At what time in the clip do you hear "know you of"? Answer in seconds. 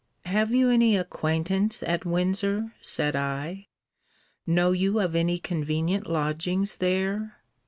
4.47-5.15